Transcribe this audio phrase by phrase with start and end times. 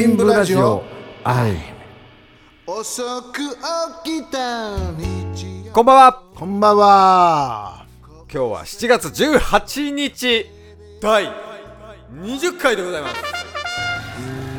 [0.00, 0.84] 銀ブラジオ。
[1.24, 1.56] 愛
[2.68, 3.02] 遅
[3.32, 3.38] く
[4.04, 6.22] 起きた日こんばんは。
[6.36, 7.86] こんばんは。
[8.06, 10.46] 今日は7月18日。
[11.02, 11.24] 第
[12.14, 13.14] 20回でございます。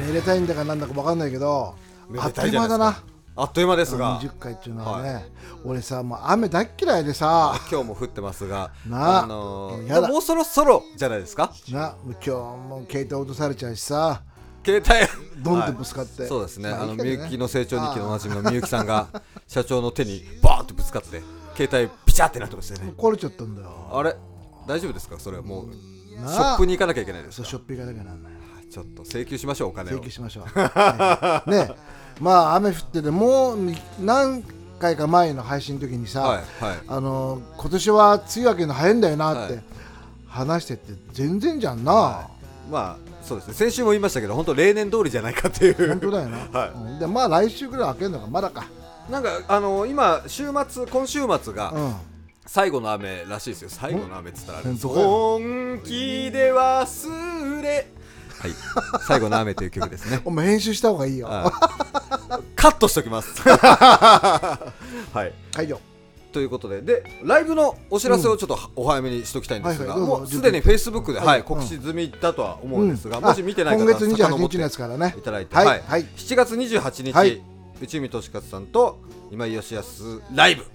[0.06, 1.74] めでたいんだかなんだか分かんないけど
[2.10, 3.02] めあっという間だな。
[3.38, 4.20] あっという間ですが。
[4.20, 5.26] 20回っていうのはね、
[5.64, 7.58] 俺さもう雨大っ嫌いでさ。
[7.72, 9.24] 今日も降ってますがなあ。
[9.24, 10.10] あのーやだ。
[10.10, 11.54] もうそろそろじゃないですか？
[11.70, 14.24] なもう今日も携帯落とされちゃうしさ
[14.82, 15.30] 携帯。
[15.44, 17.18] ドンってはいぶつかって、そうですね、まあのいいけどね。
[17.18, 19.08] みゆきの成長日記のおなじみのみゆきさんが
[19.48, 21.22] 社長の手にバーンってぶつかって
[21.56, 22.94] 携帯ピチャってなってましたよね。
[22.98, 23.90] 壊れちゃったんだよ。
[23.92, 24.16] あれ？
[24.68, 25.18] 大丈夫ですか？
[25.18, 27.48] それはもうショップに行かなきゃいけないですか？
[27.48, 28.34] そうショッピングがなきゃなんない。
[28.70, 29.96] ちょっと請求しましょうお金を。
[29.96, 31.50] 請求しましょう、はい。
[31.50, 31.72] ね。
[32.20, 33.58] まあ雨降っててもう
[34.02, 34.44] 何
[34.78, 36.78] 回か前の配信の時にさ、はいはい。
[36.86, 39.64] あの今年は梅雨明けの早いんだよなって、はい。
[40.28, 42.28] 話してて全然じゃんな、
[42.70, 43.54] まあそうですね。
[43.54, 45.88] 先週も言いましたけど本当例年通りじゃないかっていう。
[45.90, 46.70] 本当だよな、 はい。
[46.70, 47.00] うん。
[47.00, 48.66] でまあ来週ぐらい明けるのがまだか、
[49.10, 51.96] なんかあの今週末今週末がうん、
[52.46, 53.70] 最後の雨らしいですよ。
[53.70, 57.88] 最後の雨っつったら本気で忘れ。
[58.40, 58.52] はい。
[59.06, 60.22] 最後の雨という曲ですね。
[60.26, 61.28] お前編集した方がいいよ。
[61.28, 62.00] はい
[62.56, 63.42] カットしておきます。
[63.48, 64.60] は
[65.14, 65.34] い。
[65.56, 65.80] はいよ
[66.32, 66.82] ということで。
[66.82, 73.24] でライブのお知らせをちょっとお早めにしておきたいんですが、もうすでにフェイスブックで、はいはい、告知済みだとは思うんですが、うん。
[73.24, 75.16] もし見てない方あ今月28遡って日のやつからね。
[75.18, 75.66] いただいて、はい。
[75.66, 75.84] はい。
[75.86, 76.06] はい。
[76.16, 77.42] 7月28日、はい。
[77.82, 79.00] 内海俊勝さんと
[79.32, 80.64] 今井義康ライブ。
[80.64, 80.66] っ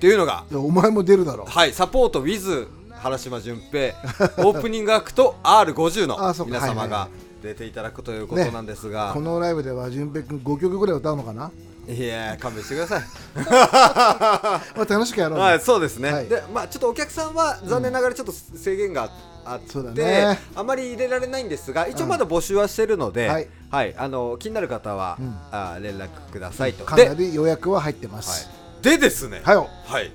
[0.00, 1.44] ていうのが、でお前も出るだろ。
[1.44, 3.94] はい、サポート with 原島純平
[4.38, 6.52] オープニングアクト R50 あそうか。
[6.52, 7.08] の皆様が
[7.42, 11.50] 出ていただくということなんですが、このライブでは淳平君5曲ぐらい歌うのかな、
[11.86, 13.02] いやー勘弁してください。
[13.36, 16.26] まあ、楽しくやろうね、はい、そうですね、はい。
[16.26, 19.10] でまあちょっとお客さんは残念ながらちょっと制限が
[19.44, 20.38] あって、そうだね。
[20.54, 23.34] あまり入れられないんですが一応まだ募集はしてるので、は
[23.70, 23.90] はい。
[23.90, 23.94] い。
[23.96, 25.36] あの気になる方は、うん。
[25.50, 26.84] あ連絡くださいと。
[26.84, 28.24] かで,、なり予約は入ってまはい。
[28.24, 28.48] す、
[28.82, 29.54] でですね、はい。
[29.54, 30.12] よはい、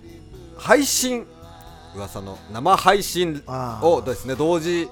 [0.57, 1.27] 配信
[1.95, 3.43] 噂の生配信
[3.81, 4.89] をですね同時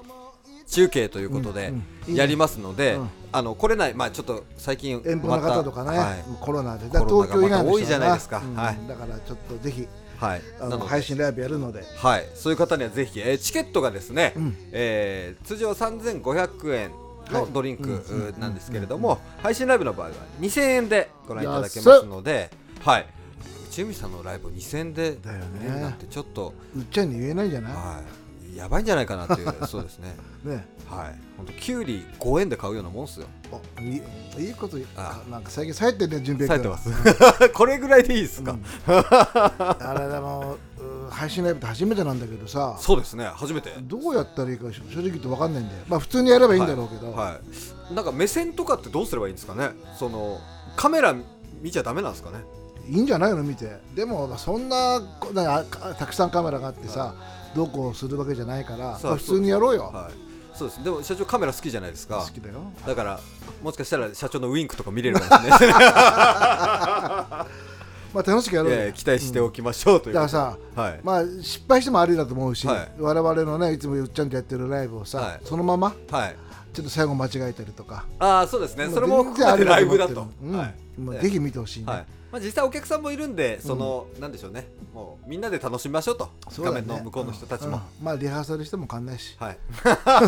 [0.70, 1.72] 中継ということで
[2.08, 6.24] やりますので、うんあの来れないまあちょっと最近遠方の方とかね、はい。
[6.40, 6.86] コロナで。
[6.86, 8.38] 東京以外多いじゃないですか。
[8.38, 8.54] うん。
[8.54, 8.78] はい。
[8.88, 9.86] だからちょっとぜひ
[10.18, 11.84] はい、あの配信ライブやるので。
[11.96, 14.56] はい、そういう方にはぜひ、えーチケットがですね、うん。
[14.72, 16.90] えー通常3500円
[17.30, 17.52] のはい。
[17.52, 23.06] ドリンク、なんですけれども、配信ライブの場合は2000円でご覧いただけますので、はい、
[23.68, 25.80] 内海さんのライブを2000円でだよね。
[25.82, 28.27] なんてちょっと、うっちゃんに言えないんじゃない、はい、
[28.58, 30.16] やばいんじゃないかなっていう、 そうですね。
[30.44, 30.66] ね。
[30.88, 33.26] はい、本当キュウリ5円で買うようなもんですよ。
[33.52, 33.96] おい
[34.42, 36.58] いいいことあなんか最近冴えてるね順平君。
[36.58, 36.78] 冴えてま
[37.46, 37.48] す。
[37.54, 38.56] これぐらいでいいですか？
[38.86, 42.76] あれでもう配信ライブって初めてなんだけどさ。
[42.80, 43.72] そうですね、初めて。
[43.82, 45.80] どうやったらいいか正直言って分かんないんだよ。
[45.88, 47.16] まあ普通にやればいいんだろうけど、はい。
[47.32, 47.40] は
[47.90, 49.70] い、なんか目線とかってどうすればいいんですかね？
[49.98, 50.38] その
[50.76, 51.14] カメラ
[51.60, 52.38] 見ちゃダメなんですかね？
[52.88, 53.42] いいんじゃないの？
[53.42, 53.78] 見て。
[53.94, 57.14] でもそんなこなんかあたくさんカメラがあってさ、
[57.58, 60.84] どうこうするわけじゃないから、まあ普通にやろうよ、はい、そうです。
[60.84, 62.18] でも社長カメラ好きじゃないですか。
[62.18, 62.72] 好きだよ。
[62.86, 63.18] だから
[63.64, 65.70] もしかしたら社長のウインクとか見れるかもしれない
[68.14, 68.76] まあ楽しくやろうよ。
[68.76, 72.92] いやいや期待しておきましょうというだからさはい、まあ失敗してもありだと思うし、はい。
[73.00, 75.40] 我々のねいつもよっちゃんとやってるライブをさ、はい。
[75.42, 76.36] そのままはい、
[76.72, 78.06] ちょっと最後間違えたりとか。
[78.20, 78.88] ああそうですね。
[78.94, 80.26] それも含めてライブだ思と。
[80.44, 80.56] うん。
[80.56, 81.04] はいええ。
[81.04, 82.06] もうぜひ見てほしいね、はい。
[82.32, 84.68] まあ、実際お客さんもいるんでその、なんでしょうね。
[84.92, 86.30] もうみんなで楽しみましょうと。
[86.58, 86.80] うだね。
[86.82, 88.04] 面の向こうの人たちも、うん。
[88.04, 89.36] まあリハーサルしても変わんないし。
[89.38, 89.58] はい。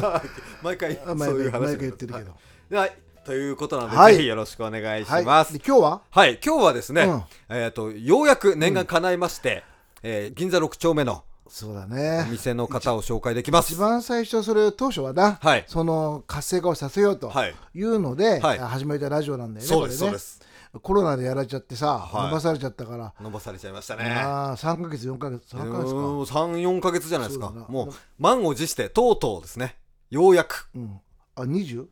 [0.63, 2.31] 毎回あそういう話で回言ってるけど。
[2.31, 2.37] は
[2.71, 4.17] い、はいということなので、はい。
[4.17, 5.25] ぜひよろしくお願いしはい。
[5.25, 6.01] ます、で今日は？
[6.11, 7.23] はい、今日はですね、うん。
[7.51, 9.63] えっ、と、ようやく念願叶いまして、
[10.03, 13.73] えー銀座6丁目のそうだおね店の方を紹介できます。
[13.75, 15.65] 一番最初それ当初はな、はい。
[15.67, 17.55] その活性化をさせようとはい。
[17.75, 18.59] いうので、はい。
[18.59, 20.07] 始めたラジオなんだよねそうです、ね。
[20.07, 20.41] そうです。
[20.83, 24.05] コロナでやられちゃってさ、はい伸ばされちゃったから、伸ばされちゃいましたね。
[24.13, 29.77] ああ3か月4か月3か月か、3、4ヶ月じゃないですかもう、満を持して、とうとうですね。
[30.11, 30.69] ようやく。
[30.75, 31.01] うん、
[31.35, 31.87] あ 20?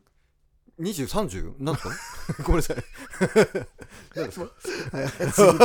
[0.79, 1.61] 20、30?
[1.61, 1.87] なんです
[2.39, 2.43] か？
[2.43, 2.77] ごめんなさい。
[4.15, 5.63] 何ですか？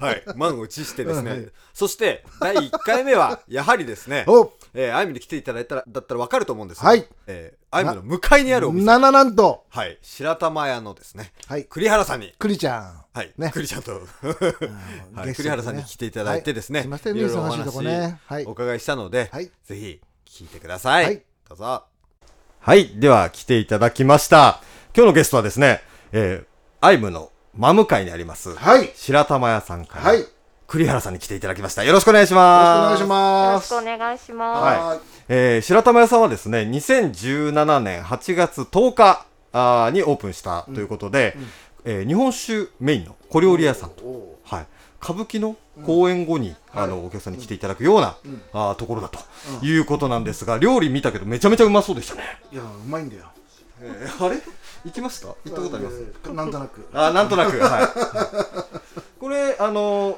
[0.04, 1.30] はい、満を持してですね。
[1.30, 7.06] うんはいそして、第1回目は、やはりですね、おえー、アイムに来ていただいたら、だったらわかると思うんですがはい。
[7.26, 8.86] えー、アイムの向かいにあるお店。
[8.86, 9.64] 7なんと。
[9.70, 11.64] はい、白玉屋のですね、はい。
[11.64, 13.04] 栗原さんに、栗ちゃん。
[13.14, 13.50] はい、ね。
[13.54, 14.06] 栗ちゃんと、うん
[15.16, 16.84] はい、栗原さんに来ていただいてですね、はい。
[16.84, 18.20] すいませんねいろいろお忙しいとこね。
[18.26, 18.44] はい。
[18.44, 19.50] お伺いしたので、はい。
[19.64, 21.04] ぜひ聞いてください。
[21.04, 21.22] はい。
[21.48, 21.84] どうぞ。
[22.60, 24.60] はい、では来ていただきました。
[24.94, 25.80] 今日のゲストはですね、
[26.12, 28.84] えー、アイムの真向かいにあります、はい。
[28.84, 30.35] よ白玉屋さんから、はい
[30.66, 31.84] 栗原さんに来ていただきました。
[31.84, 32.86] よろしくお願いしろしくおます。
[32.86, 34.62] 願いしよろますしくお願いします。
[34.88, 35.00] はい。
[35.28, 41.36] えー白玉屋さんはですね、2017年8月10日、あーにオープンしたということで、
[41.84, 44.66] えー日本酒メインの小料理屋さんと、おはい、
[45.00, 48.16] 歌舞伎の公演後に、あのお客さんに来ていただくような、
[48.52, 49.20] あーところだと
[49.64, 52.22] いうことなんですが料理見たけどめちゃめちゃうまそうでしたね、
[52.52, 53.22] いやうまいんだよ。
[53.82, 54.36] えーあれ？
[54.84, 55.96] 行きました行ったことあります。
[56.24, 56.88] えーなんとなく。
[56.92, 57.56] あーなんとなく。
[57.60, 59.20] はい。
[59.20, 60.16] これあのー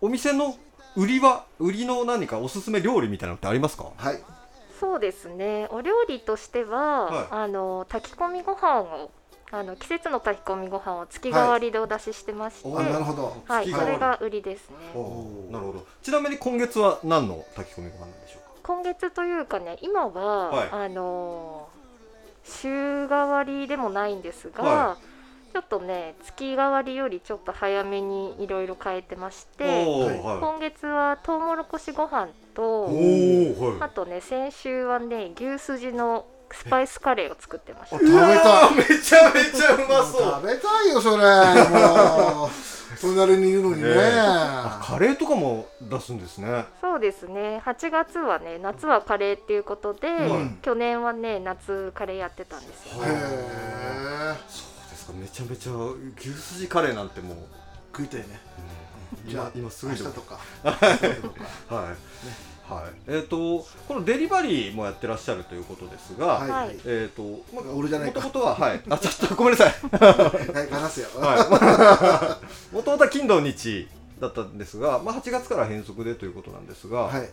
[0.00, 0.56] お店の
[0.96, 3.90] 売りは売りの何かおすすめ料理みたいなのってありますか？
[3.96, 4.22] はい。
[4.78, 5.68] そうですね。
[5.70, 7.26] お料理としては、はい。
[7.30, 9.10] あの炊き込みご飯を
[9.52, 13.42] あの季節の炊き込みご飯を月替わりでお出ししてまして、おあなるほど。
[13.46, 14.76] はい、それが売りですね。
[14.86, 14.92] な
[15.60, 15.86] るほど。
[16.02, 18.50] ちなみに今月は何の炊き込みご飯なんでしょうか？
[18.62, 20.68] 今月というかね、今は、はい。
[20.70, 21.80] あのー
[22.42, 22.68] 週
[23.06, 24.96] 替わりでもないんですが、は
[25.52, 30.40] ちょっとね月替わりよりちょっと早めにいろいろ変えてまして、はい。
[30.40, 33.82] 今月はトウモロコシご飯と、はい。
[33.82, 37.98] あとね先週はね牛すじのスパイスカレーを作ってました。
[37.98, 38.74] 食べたい。
[38.74, 40.22] めちゃめちゃうまそう。
[40.42, 41.24] 食べたいよそれ。
[42.36, 42.50] もう
[43.00, 43.88] 隣にいるのにね。
[43.88, 46.64] ねあカレーとかも出すんですね。
[46.80, 47.62] そうですね。
[47.64, 50.58] 8月はね夏はカレーっていうことで、うん。
[50.62, 53.04] 去年はね夏カレーやってたんですよ。
[53.04, 54.69] へえ
[55.00, 55.12] ですか？
[55.12, 55.72] めちゃめちゃ
[56.18, 57.36] 牛すじカレーなんてもう
[57.96, 58.40] 食いたいね。
[59.26, 60.38] じゃあ今今すぐ明日とか。
[60.62, 61.94] は
[62.68, 66.50] い、はい、えっ、とこのデリバリーもやってらっしゃるということですが、はい。
[66.50, 66.76] はい。
[66.84, 68.20] えっ、と、ま俺じゃないか。
[68.20, 68.82] もともとははい。
[68.88, 69.72] あちょっとごめんなさい。
[69.98, 71.08] はい話すよ。
[71.20, 72.38] は
[72.72, 72.74] い。
[72.74, 73.88] もともとは金土日
[74.20, 77.28] だったんですが、まあ、8月から変則でということなんですが、はい。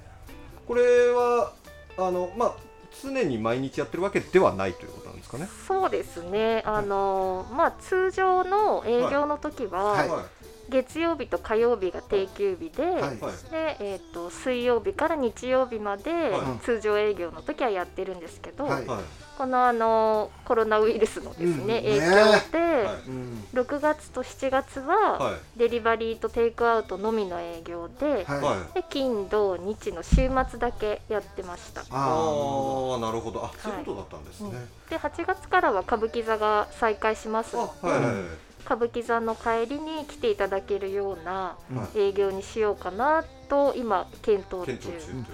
[0.68, 0.82] これ
[1.12, 1.54] は
[1.98, 2.67] あのまあ
[3.04, 5.48] 常に毎日やってるわけではないということなんですかね。
[5.68, 10.37] そうですねあのまあ通常の営業の時は、はいはい
[10.70, 13.02] 月曜日と火曜日が定休日で、はい。
[13.02, 13.18] はい。
[13.52, 16.64] でえー、と水曜日から日曜日まではい。
[16.64, 18.86] 通常営業の時はやってるんですけど、はい。
[18.86, 19.04] はい。
[19.38, 22.00] このあのコロナウイルスのですね、うん。
[22.00, 23.10] 影響で、はい。
[23.10, 25.60] うん6月と7月は、はい。
[25.60, 28.26] デリバリーとテイクアウトのみの営業で、
[28.74, 31.82] で金土日の週末だけやってました。
[31.82, 33.44] あああなるほど。
[33.44, 34.52] あそういうことだったんですね。
[34.90, 44.66] で8月からは歌舞伎座が再開しますあので、はいはいはい歌舞伎座の帰りに来ていただけるようなうん営業にしようかなと今検討中。
[44.66, 45.26] 検討中ね。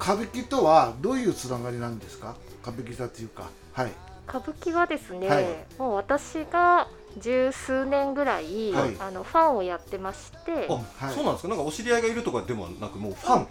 [0.00, 2.36] 歌舞伎とはどういうつながりなんですか？
[2.62, 3.50] 歌舞伎座っていうか。
[3.72, 3.92] はい。
[4.28, 5.46] 歌舞伎はですね、はい。
[5.78, 6.86] もう私が
[7.18, 8.96] 十数年ぐらい、はい。
[9.00, 10.68] あのファンをやってまして。
[10.70, 11.14] あ、はい。
[11.14, 11.48] そうなんですか？
[11.48, 13.46] なんかお知り合いがいるとかでもなくもうファンっ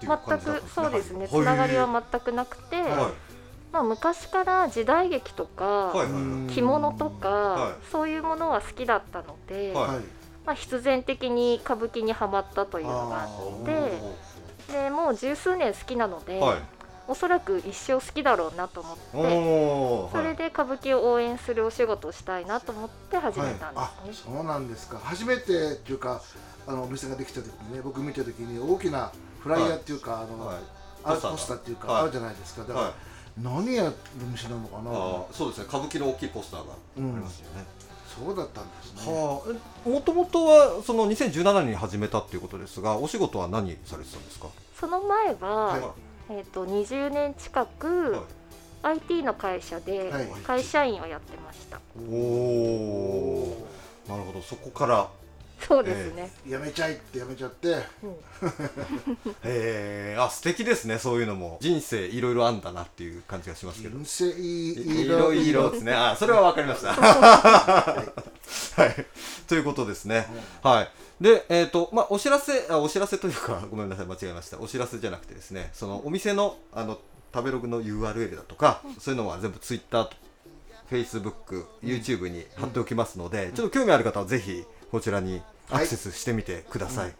[0.00, 0.70] ていう全感じだったんくですね。
[0.74, 3.12] そうですね、つはいながりは全くなくて、はい
[3.72, 5.94] まあ、昔から時代劇とか、
[6.52, 13.64] 着物とか、はいそういうものは好きだったので、まあ、必然的に歌舞伎にはまったというのがあっ
[14.68, 16.58] てでもう十数年好きなので、はい。
[17.08, 20.12] おそらく一生好きだろうなと思って。
[20.12, 24.32] それで歌舞伎を応援するお仕事をしたいなと思って始めたんあですね。
[24.36, 26.22] そうなんですか初めてっていうか
[26.68, 30.56] あのお店ができた時にね僕見た時に大きなフライヤーっていうか、あの、はい。
[31.02, 32.92] あポスターがポスターっていうか、はいあるじゃないですかだから、はい。
[33.38, 33.94] 何やる
[34.32, 34.90] 店なのかな、
[35.32, 35.64] そうですね。
[35.68, 37.20] 歌舞伎の大きいポスターがありうん。
[37.20, 37.64] ますよね。
[38.06, 39.12] そうだったんですね。
[39.12, 39.40] は
[39.86, 44.48] あ、もともとはその2017年に始めたっていうことですがお仕事は何されてたんですか？
[44.78, 45.82] その前は、はい。
[46.30, 48.20] えっ、と20年近く、はい。
[48.82, 50.26] IT の会社ではい。
[50.44, 51.80] 会社員をやってました。
[52.10, 53.66] おお。
[54.08, 54.40] なるほど。
[54.42, 55.08] そこから
[55.70, 56.28] そうですね。
[56.48, 57.84] やめちゃいってやめちゃって へ
[59.44, 63.96] えあ素敵ですねそういうのも人生いろいろあんだなっていう感じがしますけど。
[63.96, 65.92] 人生いいろろいろですね。
[65.92, 66.92] あ、それはわかりました。
[66.98, 68.12] は
[68.86, 69.06] い。
[69.46, 70.26] ということですね。
[70.60, 70.90] はい。
[71.20, 74.58] で、えっ、と、まあ、お知らせ、あ、お知らせというか、 ごめんなさい、間違えました。
[74.58, 76.98] お知らせじゃなくてですね、そのお店の、あの、
[77.32, 80.10] 食べログの URL だとか、そういうのは全部 Twitter、
[80.90, 87.14] Facebook、YouTube に貼っておきますので、ちょっと興味ある方はぜひ、こちらにアクセスしてみてください。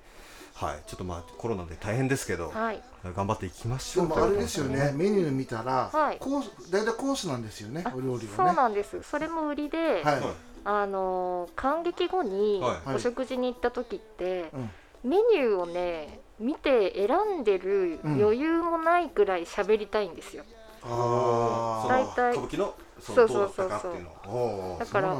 [0.54, 0.82] はい。
[0.86, 2.82] ちょっとまあ、コロナで大変ですけど、はい。
[3.16, 4.08] 頑張っていきましでょう。
[4.08, 4.92] もあれですよね。
[4.94, 6.18] メニュー見たら、はい。
[6.18, 7.82] コース大体コースなんですよね。
[7.86, 9.02] あお料理そうはねなんです。
[9.02, 10.22] それも売りで、はい、
[10.64, 12.96] あのー感激後にはい。
[12.96, 15.10] お食事に行った時って、うん。
[15.10, 18.22] メニューをね見て選んでるうん。
[18.22, 20.44] 余裕もないくらい喋りたいんですよ。
[20.82, 22.30] あ大その体。
[22.32, 24.10] 歌舞伎のそそうのどうだったかっていうの。
[24.10, 25.16] をおーあだから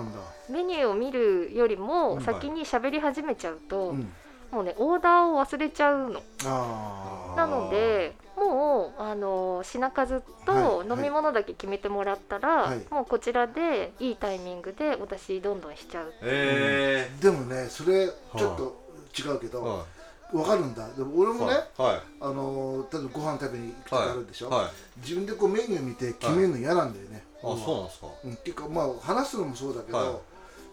[0.48, 2.20] メニューを見るよりもうん。
[2.22, 4.12] 先に喋り始めちゃうと、うん、
[4.50, 6.22] もうねオーダーを忘れちゃうの。
[6.44, 10.88] あなのでもうあの品数とはい。
[10.88, 12.78] 飲み物だけ決めてもらったら、はい。
[12.90, 16.12] もうこちらでいいタイミングでお出しどんどんしちゃう。
[16.22, 18.80] えーでもねそれちょっと
[19.18, 19.84] 違うけど、
[20.32, 20.88] わかるんだ。
[20.96, 22.00] でも俺いもね、はい。
[22.20, 24.70] あのー例えばご飯食べに行くとかあるでしょ、はい。
[25.02, 28.06] 自分でこうメニュー見て決めるの嫌なんだよね、あそうなんですか。
[28.24, 30.14] うん、っていうかまあ話すのもそうだけど、はい。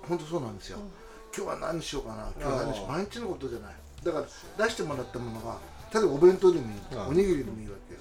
[0.07, 0.79] 本当そうなんですよ、
[1.35, 2.29] 今日は何しようかな。
[2.39, 3.75] 今日は何しよう毎日のことじゃない。
[4.03, 5.57] だから出してもらったものが
[5.93, 7.07] 例えばお弁当でもいい、はい。
[7.09, 7.99] おにぎりでもいいわけよ、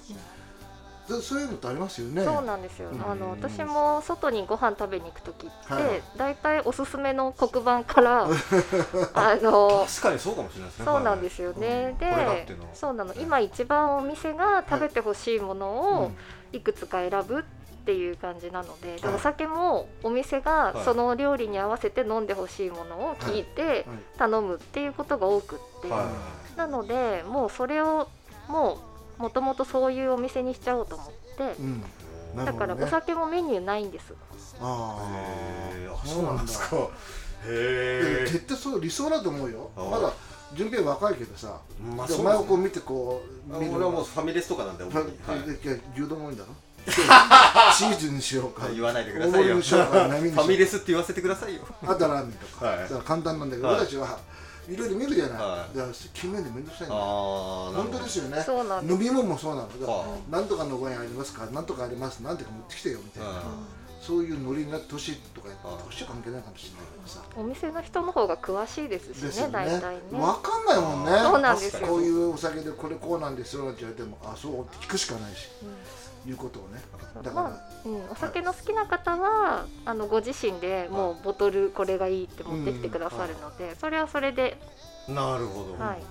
[1.07, 2.23] そそういうのってありますよね。
[2.23, 3.11] そうなんですよ、うん。
[3.11, 6.17] あの私も外にご飯食べに行く時って、はい。
[6.17, 8.27] だいたいおすすめの黒板から
[9.15, 10.85] あの確かにそうかもしれないですね。
[10.85, 13.13] そうなんですよね、でそうなの。
[13.15, 15.67] 今一番お店が食べてほしいもの
[16.03, 16.11] を
[16.51, 16.59] い。
[16.59, 17.43] くつか選ぶっ
[17.87, 19.15] ていう感じなので、ではい。
[19.15, 20.85] お酒もお店がはい。
[20.85, 23.85] その料理に合わせて飲んでほしいものを聞いて
[24.17, 26.11] 頼むっていうことが多くって、は
[26.57, 28.09] なのでもうそれを
[28.49, 28.77] も
[29.19, 31.55] うもともとそういうお店にしちゃおうと思って。
[31.59, 31.83] う、ん。
[32.35, 34.13] なだからお酒もメニューないんです。
[34.59, 36.75] あああそうなんですか。
[36.75, 36.89] でも
[37.47, 39.71] へ絶対そう理想だと思うよ。
[39.75, 40.11] まだ
[40.53, 45.17] 順平若いけどさ、えまあ前をこう見てこうあ見る俺はもうファミレスとかなんで主に。
[45.17, 46.49] ファは牛丼もいいんだろ？
[46.87, 48.67] チーズにしようか。
[48.73, 49.55] 言わないでくだ大さいよ。
[49.55, 51.61] ファミレスって言わせてくださいよ。
[51.85, 52.89] あとラーメンとか,、はい。
[53.05, 53.73] 簡単なんだけど、は。
[53.73, 54.19] い俺たちは
[54.69, 54.75] い。
[54.75, 56.71] ろいろ見るじゃない、はいだから決めるのめんど。
[56.71, 58.43] くさいんだ本当ですよね。
[58.43, 58.93] そうなんです。
[58.93, 59.67] 飲み物もそうなの。
[59.79, 61.45] だからはなんとかのご縁ありますか？
[61.47, 62.19] なんとかあります。
[62.19, 63.37] なんとか持ってきてよみたいな、うん。
[64.01, 67.21] そういうノリになって年とかあ年関係ないかもしれないけどさ。
[67.37, 69.53] お店の人の方が詳しいですしねですよね。
[69.53, 70.01] 大体ね。
[70.11, 71.11] 分かんないもんね。
[71.23, 71.87] そうなんですよ。
[71.87, 75.47] こういうお酒でこれこうなんですよなんて言われてもあそうって聞くしかないし。
[75.63, 75.69] うん
[76.27, 76.81] いうことをね
[77.15, 84.57] だから、まあうん、お酒の好きな方はあのご自身でもうボトルこれがいいって持ってきてくださるので、それはそれで。
[85.07, 85.83] なるほど。
[85.83, 86.01] はい。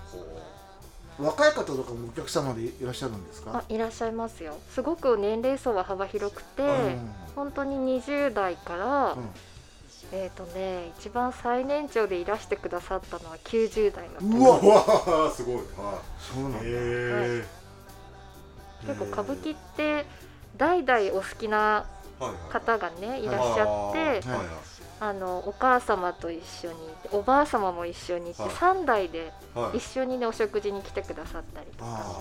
[1.19, 3.59] ほ若い方とかもお客様でいらっしゃるんですか？
[3.59, 4.57] あいらっしゃいますよ。
[4.71, 7.11] すごく年齢層は幅広くて、うん。
[7.35, 9.29] 本当に20代から、うん。
[10.13, 14.67] えっ、とね一番最年長でいらしてくださったのは90代のうわう
[15.25, 15.57] わすごい。
[15.77, 16.63] はそうなんだ、い。
[16.65, 17.45] へ
[18.87, 20.07] 結構歌舞伎って
[20.57, 21.87] 代々お好きな
[22.51, 23.27] 方がねい。
[23.27, 24.23] らっしゃって、
[24.99, 26.75] あのお母様と一緒に
[27.13, 28.51] おばあ様も一緒にいて、はい。
[28.53, 29.79] 3代ではい。
[29.79, 31.85] 一緒にねお食事に来てくださったりとか。
[31.85, 32.21] あ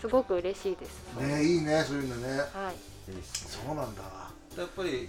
[0.00, 1.02] すごく嬉しいです。
[1.18, 2.28] あねいいねそういうのね。
[2.52, 2.72] は
[3.08, 3.64] い、いいっすね。
[3.66, 4.02] そうなんだ。
[4.56, 5.08] やっぱり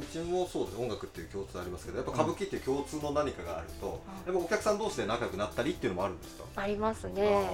[0.00, 7.14] うちもそうです音楽っていう共通ありますけどやっぱ歌舞伎っていう共通の何かがあると、やっぱお客さん同士で仲良くなったりっていうのもあるんですか、ありますあね。
[7.20, 7.24] ー。
[7.24, 7.48] で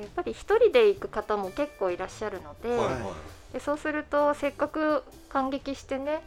[0.00, 3.52] やっぱり一人で行く方も結構いらっしゃるので,、はいはい。
[3.52, 6.22] でそうするとせっかく感激してね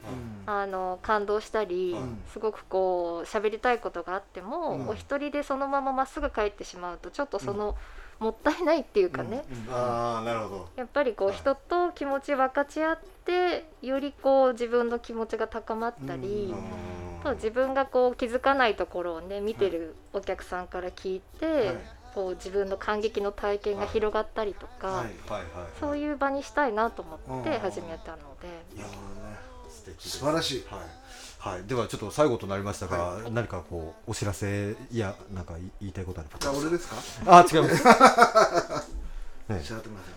[0.46, 0.54] うん。
[0.54, 4.88] あの感動したり、うんすごくこう喋りたいことがあっても、うん。
[4.90, 7.76] お一人でそのまままっすぐ帰ってしまうとちょっとその、
[8.20, 9.74] もったいないっていうかね、うん。
[9.74, 10.70] ああなるほど。
[10.76, 11.38] やっぱりこうはい。
[11.38, 17.24] 人と気持ち分かち合ってよりこう自分の気持ちが高まったり、うん。
[17.24, 25.46] と自分がこう気づかないところをね見てるお客さんから聞いて、はいこう自分の感激の体験が広がったりとか、はいはいはい。
[25.80, 29.38] そういう場にしたいなと思ってうん始めたので、なるほどね
[29.70, 30.10] 素敵です。
[30.18, 30.66] 素晴らしい。
[30.70, 36.40] はい、はい、ではちょっと最後となりましたが、は何かこうお知らせいやなんか言いたいことあれば。
[36.40, 36.88] じゃあ俺です
[37.24, 37.38] か？
[37.40, 38.88] あ違います。
[39.50, 39.62] ね。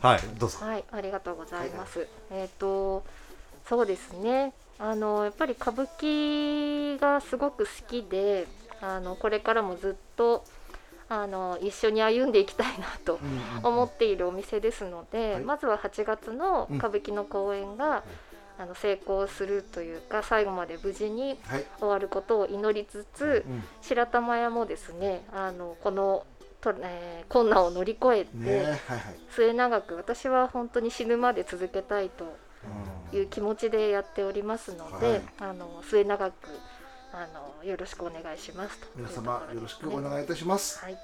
[0.01, 0.59] はいどうぞ。
[0.61, 2.07] はい、ありがとうございます。
[2.31, 3.03] えっ、と
[3.69, 4.53] そうですね。
[4.79, 8.47] あのやっぱり歌舞伎がすごく好きで、
[8.81, 10.45] あのこれからもずっと
[11.09, 13.19] あの一緒に歩んでいきたいなと
[13.63, 15.43] 思っているお店ですので、はい。
[15.43, 18.03] まずは8月の歌舞伎の公演が、
[18.57, 21.67] あの成功するというか最後まで無事にはい。
[21.79, 26.25] 終わることを祈りつつ、うん白玉屋もですねあのこの
[26.61, 28.77] と、えー困難を乗り越えて、ねはいはい。
[29.31, 32.25] 末永く私は本当に死ぬまで続けたいと
[33.13, 33.19] うん。
[33.19, 35.23] いう気持ちでやっておりますので、はい。
[35.41, 36.33] あの末永く
[37.17, 38.87] あのよろしくお願いしますと。
[38.87, 40.81] いう皆様よろしくお願いいたします。
[40.81, 40.97] はい、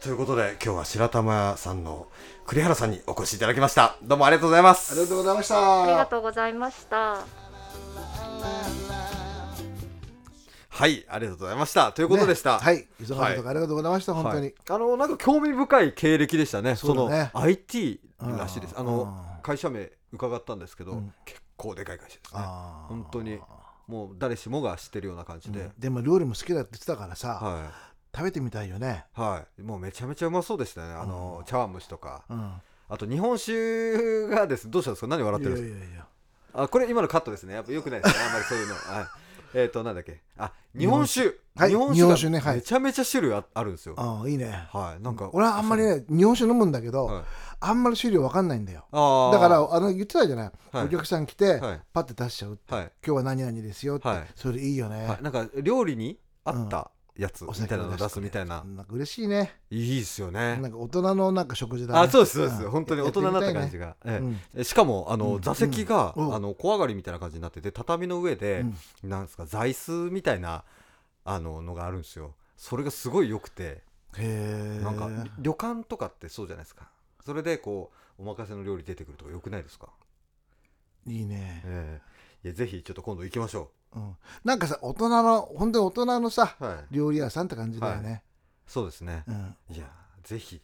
[0.00, 2.06] ということで今日は白玉屋さんの
[2.46, 3.96] 栗原さんにお越しいただきました。
[4.04, 4.92] どうもありがとうございます。
[4.92, 5.82] ありがとうございました。
[5.82, 6.96] ありがとうございました。
[10.68, 11.90] はいありがとうございました。
[11.90, 12.86] ということでした、ねはい。
[13.00, 14.40] 忙しいとこありがとうございました本当に。
[14.40, 14.54] はい。
[14.68, 16.76] あのなんか興味深い経歴でしたね。
[16.76, 17.30] そね。
[17.34, 18.74] の IT らしいです。
[18.74, 21.12] うんあのうん会社名伺ったんですけど、うん。
[21.24, 22.40] 結構でかい会社ですね。
[22.88, 23.40] 本当に
[23.86, 25.72] もう誰しもが知ってるような感じで、うん。
[25.78, 27.72] でも料理も好きだって言ってたからさは
[28.14, 29.04] 食べてみたいよね。
[29.16, 29.62] いはい。
[29.62, 30.92] もうめちゃめちゃうまそうでしたね。
[30.94, 31.44] あの、うん。
[31.44, 32.24] 茶碗蒸しとか。
[32.28, 32.52] うん。
[32.88, 34.70] あと日本酒がです。
[34.70, 35.06] どうしたんですか？
[35.06, 35.76] 何笑ってるんですか？
[35.76, 36.06] いやいやいや。
[36.54, 37.54] あこれ今のカットですね。
[37.54, 38.24] やっぱ良くないですね。
[38.24, 38.74] あんまりそういうの。
[38.74, 39.06] はい
[39.54, 40.20] えっ、となんだっけ？
[40.38, 41.36] あ日本酒。
[41.54, 42.56] はい日本日本酒ねはい。
[42.56, 43.94] めちゃめちゃ種類ああるんですよ。
[43.98, 44.68] ああいいね。
[44.72, 45.28] はいなんか。
[45.32, 47.24] 俺はあんまりね日本酒飲むんだけど、はい。
[47.60, 48.86] あんまり種類わかんないんだよ。
[48.90, 49.32] あー。
[49.32, 50.86] だからあの言ってたじゃない、はい。
[50.86, 51.80] お客さん来て、はい。
[51.92, 52.84] パッて出しちゃうって、はい。
[52.84, 54.26] 今日は何々ですよって、はい。
[54.34, 56.90] それいいよね、はい、なんか料理に合った？
[57.16, 58.64] やつおみたいなのを出すみたいな。
[58.64, 59.54] なんか嬉しいね。
[59.70, 60.56] いいですよね。
[60.56, 62.62] なんか大人のなんか食事だねあそうですそうです。
[62.62, 62.70] ん。
[62.70, 64.18] 本当に大人になった感じが、ええ。
[64.18, 64.40] うん。
[64.56, 65.42] えしかもあの、うん。
[65.42, 66.34] 座席が、うん。
[66.34, 68.64] あの小上がりみたいな感じになってて畳の上で、
[69.02, 69.10] うん。
[69.10, 70.64] なんですか座椅子みたいな
[71.24, 72.34] あののがあるんですよ。
[72.56, 73.82] それがすごい良くて。
[74.16, 74.80] へえ。
[74.82, 76.88] なんか旅館とかってそうじゃないですか。
[77.24, 79.88] それでこうお任せの料理出てくるとかよくないですか、
[81.06, 82.00] いいね、え
[82.44, 82.48] え。
[82.48, 86.94] いやぜひちょっと今度行きましょうん、なんかさ大人の本当に大人のさうはい。
[86.94, 88.22] 料理屋さんって感じだよね、
[88.66, 89.56] そうですね、うん。
[89.70, 89.86] いや
[90.22, 90.60] ぜひ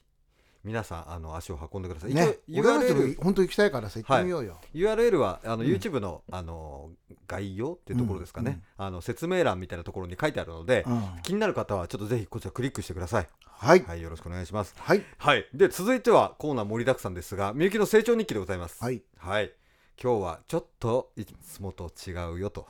[0.64, 6.90] 皆さんあの足を運んでください、ね URL も本当行きたいからさ行ってみようよ、URL はあの、うん YouTube のあの
[7.26, 11.02] 概要っていうところですかね、あの説明欄みたいなところに書いてあるので、うん。
[11.22, 13.28] 気になる方はちょっとぜひこちらクリックしてください。
[13.44, 13.82] はい。
[13.82, 14.74] はいよろしくお願いします。
[14.78, 15.02] はい。
[15.18, 15.46] はい。
[15.52, 18.82] で続いてはコーナー盛りだくさんですがみゆきの成長日記でございます。
[18.82, 19.02] はい。
[19.16, 19.52] はい。
[20.00, 22.68] 今日はちょっといつもと違うよと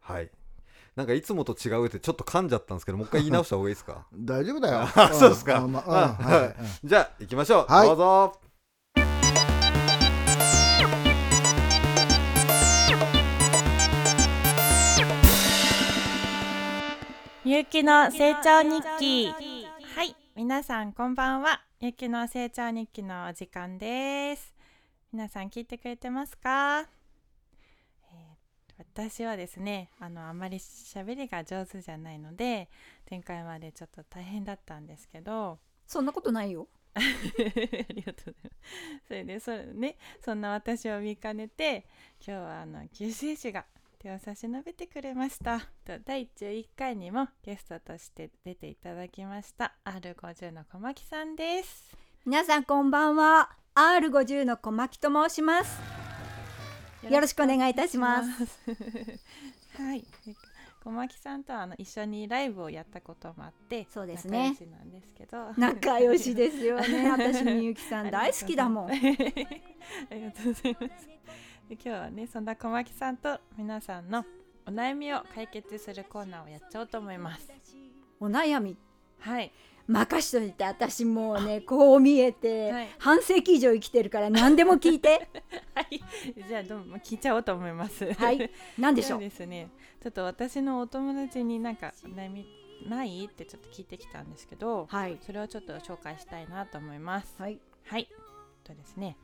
[0.00, 0.30] はい。
[0.94, 4.06] なんかいつもと違うってちょっと噛んじゃったんですけどもう一回言い直した方がいいですか？
[4.14, 4.80] 大丈夫だよ。
[4.94, 5.60] あそうですか。
[6.82, 7.86] じゃあ行きましょう、はい。
[7.88, 8.40] どうぞ。
[17.44, 19.30] みゆきの成長日記。
[19.94, 20.16] はい。
[20.34, 21.60] 皆さんこんばんは。
[21.80, 24.52] みゆきの成長日記のお時間です。
[25.12, 26.95] 皆さん聞いてくれてますか、えー
[28.96, 32.70] 私はですねあのあまり喋りが上手じゃないので
[33.10, 36.66] 前回までちょっと大変だったんですけどそんなことないよ。
[36.96, 37.00] あ
[37.92, 39.06] りがとうございます。
[39.06, 41.86] それでそれねそんな私を見かねて
[42.26, 43.66] 今日はあの救世主が
[43.98, 45.60] 手を差し伸べてくれました。
[45.84, 51.94] と第11回にもゲストとして出ていただきました R50 の小牧さんです。
[52.24, 53.50] 皆さんこんばんは。
[53.74, 56.05] R50 の小牧と申します。
[57.10, 58.70] よろしくお願いいたしますす。
[59.82, 60.04] はい。
[60.82, 67.10] 小牧さんとはあの一緒にライブをやったこともあってそうですねなんですけど仲良しですよね。
[67.10, 68.90] 私みゆきさん大 好きだもん。
[68.90, 71.08] ありがとうございます。
[71.68, 74.24] で今日はねそんな小牧さんと皆さんの
[74.64, 77.52] お悩みを解決するコーナーをやっちゃおうと思います。
[78.20, 78.76] お悩み
[79.18, 79.52] はい。
[79.88, 85.28] 任しといて私もうねこう見えて、はい半世紀以上生きてるから何でも聞いて。
[85.74, 86.02] はい。
[86.48, 88.12] じゃあどうも聞いちゃおうと思います。
[88.14, 88.50] はい。
[88.78, 89.20] 何でしょそうう。
[89.20, 89.70] ですね。
[90.02, 92.46] ちょっと私のお友達になんかお悩み
[92.88, 95.18] ないってちょっと聞いてきたんですけど、はい。
[95.20, 97.34] それをちょっと紹介したいなと思います。
[97.38, 97.60] はい。
[97.84, 98.08] はい。
[98.64, 99.16] とですね。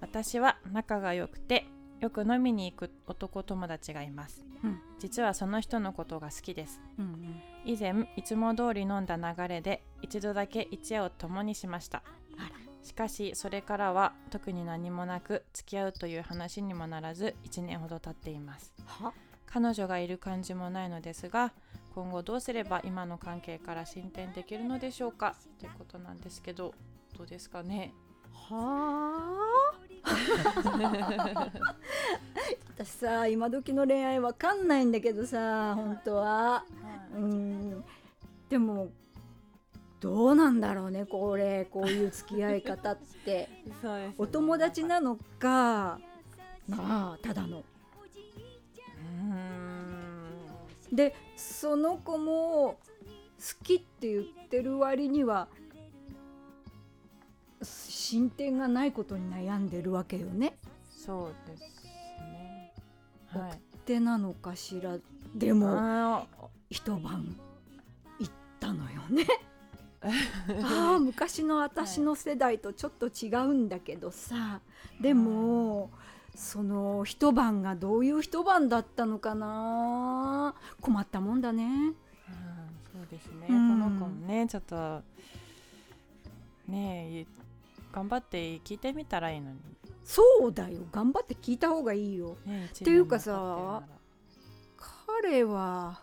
[0.00, 1.66] 私は仲が良くて
[2.00, 4.44] よく飲みに行く男友達がいます。
[4.62, 6.80] うん実はその人のことが好きです。
[6.98, 7.42] うんうん。
[7.64, 12.02] 以前いつも通り飲んだ流れで一度だけ一夜を共にしました
[12.82, 19.12] しかしそれからは特に何もなく付き合うという話にもならず1年ほど経っていますは？
[19.46, 21.52] 彼女がいる感じもないのですが
[21.94, 25.34] 今後どうすれば今の関係から進展できるのでしょうか？
[25.58, 26.72] ということなんですけど
[27.18, 27.92] どうですかね？
[28.48, 29.76] はあ。
[32.78, 36.64] 私さ今時の恋愛わかんないんだけどさ本当は。
[37.14, 37.84] うん
[38.48, 38.90] でも
[40.00, 43.48] どうなんだろうねこれこういう付き合い方って
[43.82, 45.98] ねお友達なのか
[46.68, 47.64] なあただの。
[50.92, 52.78] でその子も
[53.38, 55.48] 好きって言ってる割には
[58.06, 60.56] 進展がないことに悩んでるわけよね。
[60.88, 61.84] そうです
[62.20, 62.72] ね。
[63.26, 63.60] はい。
[63.84, 64.96] でなのかしら。
[65.34, 66.24] でもあ
[66.70, 67.36] 一晩
[68.20, 69.26] 行ったのよね。
[70.62, 74.60] ああ昔の私の世代とちょっと違うんだけどさ。
[75.00, 75.90] でも
[76.36, 80.54] その一晩がどういう一晩だったのかな。
[80.80, 81.64] 困ったもんだね。
[81.64, 81.96] うん
[82.92, 83.68] そうですね、うん。
[83.68, 85.02] この子もねちょっと
[86.68, 87.45] ねえ
[87.96, 89.58] 頑張って聞いてみたらいいのに、
[90.04, 90.80] そうだよ。
[90.92, 92.36] 頑張って聞いた方がいいよ。
[92.44, 93.82] ね、っていうかさ
[95.16, 96.02] 彼は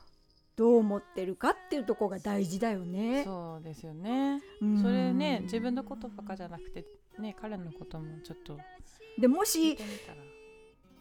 [0.56, 3.24] どう思ってるかっていうところが大事だよね。
[3.24, 4.42] そうですよね。
[4.60, 4.82] うん。
[4.82, 6.84] それね自分のことばっかじゃなくて
[7.20, 8.58] ね彼のこともちょっと
[9.20, 9.78] でもし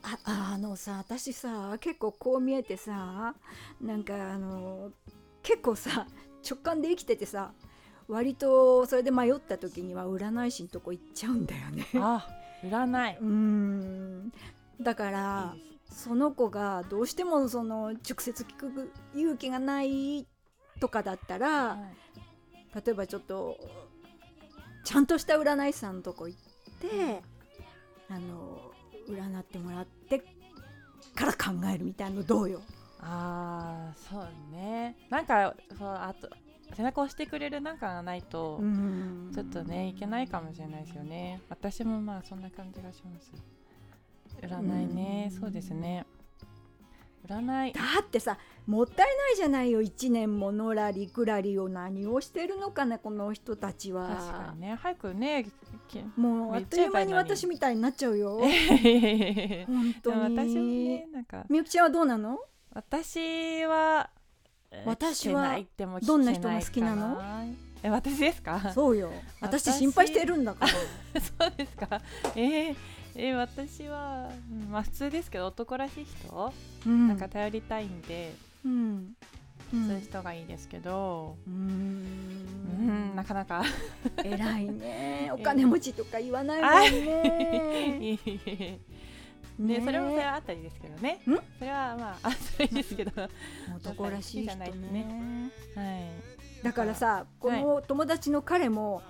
[0.03, 3.35] ああのさ私さ結構こう見えてさ
[3.81, 4.91] なんかあの
[5.43, 6.07] 結構さ
[6.47, 7.55] 直感で生きててさ
[8.09, 11.87] 割とそれで迷った時には占い師のとこ行っちゃうんだよね。
[11.95, 12.27] あ
[12.65, 14.33] 占いうーん
[14.81, 15.55] だから
[15.91, 20.27] その子がどうしてもその直接聞く勇気がない
[20.81, 23.59] とかだったらはい例えばちょっと
[24.85, 26.41] ちゃんとした占い師さんのとこ行っ
[26.81, 27.23] て
[28.09, 28.73] あの
[29.09, 30.21] 占ってもらって
[31.15, 32.63] から考えるみたいなのどうよ？
[33.01, 36.31] ああそうねなんかそうあと
[36.75, 39.31] 背中を押してくれるなんかがないと、うん。
[39.35, 41.41] ちょっとねいけないかもしれないですよね。
[41.49, 43.33] 私もまあそんな感じがします。
[44.41, 45.31] 占いね。
[45.33, 45.41] うん。
[45.41, 46.07] そうですね。
[47.27, 47.73] 占い。
[47.73, 49.81] だってさもったいないじゃないよ。
[49.81, 54.09] 1年ものらりくらりを何をしてるのかねこの人たちは。
[54.09, 54.79] 確かにね。
[54.81, 55.47] 早くね
[55.89, 58.41] きもうあっという間に私みたいになっちゃうよ。
[58.83, 60.39] で 本も当に。
[60.39, 61.45] 私もねなんか。
[61.49, 62.39] みゆきちゃんはどうなの？
[62.75, 64.22] 私はえー
[64.85, 65.59] 私は
[66.03, 67.21] どんな人が好きなの？
[67.83, 68.73] え私ですか？
[68.75, 69.11] そうよ。
[69.41, 70.73] 私 私心配してるんだから。
[71.21, 72.01] そうですか？
[72.37, 72.77] えー、
[73.17, 76.53] えー私は、うんまあ普通ですけど男らしい人、
[76.87, 77.09] うん。
[77.09, 79.15] なんか頼りたいんで、うん。
[79.73, 79.87] うん。
[79.87, 81.37] そういう人がいいですけど。
[81.47, 83.13] ううん。
[83.13, 83.63] んなかなか。
[84.25, 85.31] 偉いね。
[85.33, 87.99] お金持ちとか言わないもんね。
[88.01, 88.79] いえいえ
[89.59, 89.81] ね。
[89.85, 91.23] それもそれはあったりですけどね。
[91.27, 91.37] ん？
[91.59, 93.21] それはまあ あそれですけど。
[93.21, 93.29] は
[93.77, 94.81] 男らしい人好きじゃ
[95.81, 96.11] ない
[96.63, 99.03] だからさこの友達の彼も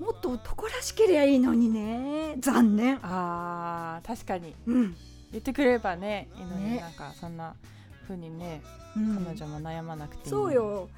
[0.00, 2.36] もっと男らしければいいのにね。
[2.38, 2.98] 残念。
[3.02, 4.54] あー確かに。
[4.66, 4.96] うん、
[5.30, 6.80] 言ってくれればねいいのにね。
[6.80, 7.54] なんかそんな
[8.02, 8.62] 風にね
[8.96, 9.24] うん。
[9.24, 10.88] 彼女も悩まなくてそうよ。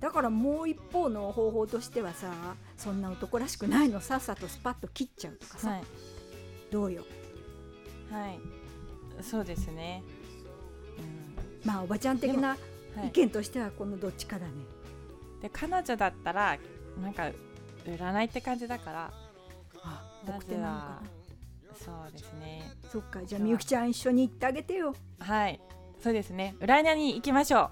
[0.00, 2.30] だからもう一方の方法としてはさ
[2.76, 5.82] そんな男らしくないのさっさとスパッと切っちゃうとかさ、はい。
[6.70, 7.02] どうよ？
[8.16, 8.38] はい。
[9.22, 10.02] そうですね。
[11.64, 12.56] まあおばちゃん的な
[12.96, 13.08] うんはい。
[13.08, 14.52] 意見としてはこのどっちかだね、
[15.42, 16.58] で彼女だったら
[17.02, 17.30] なんか
[17.84, 19.10] 占いって感じだから
[19.82, 21.02] あまず僕手なのかは
[21.78, 22.62] そうですね。
[22.82, 24.94] なそっかじゃあみゆきちゃん一緒に行ってあげてよ。
[25.18, 25.60] はい。
[26.02, 26.54] そうですね。
[26.60, 27.70] 占いに行きましょ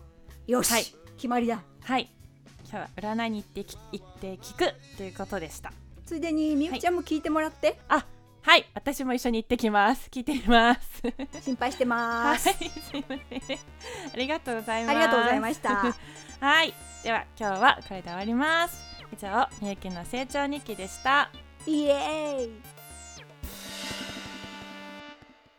[0.48, 0.52] う。
[0.52, 0.84] よし、はい。
[1.16, 1.62] 決まりだ。
[1.82, 2.10] はい。
[2.70, 5.72] 今日は占いに行ってき行って聞くということでした。
[6.04, 8.04] ついでにみゆきちゃんも聞いてもらって、あ
[8.44, 10.10] はい私も一緒に行ってきます。
[10.10, 11.02] 聞いてみます。
[11.40, 12.54] 心配してはいます、す
[12.94, 13.58] いません。
[14.12, 14.96] ありがとうございます。
[14.96, 15.94] ありがとうございました。
[16.40, 18.76] はいでは今日はこれで終わります。
[19.14, 21.30] 以上みゆきの成長日記でした。
[21.66, 22.50] イエーイ。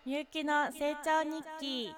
[0.06, 1.92] みゆきの成長日記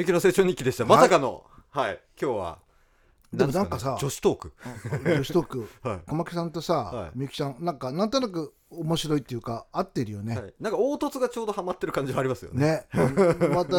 [0.00, 0.86] みゆきの成長日記でした。
[0.86, 1.44] まさかの。
[1.68, 2.58] はい、今日は。
[3.34, 3.98] でもなんかさ。
[4.00, 4.52] 女子トーク。
[5.04, 5.68] 女子トーク。
[5.86, 6.00] はい。
[6.06, 7.10] 小牧さんとさ、はい。
[7.16, 12.86] みゆきちゃんなんかなんとなく面白いっていうか合ってるよね、はい、なんか凹凸がちょうどはまってる感じはありますよね。
[12.94, 13.14] ね。
[13.54, 13.76] また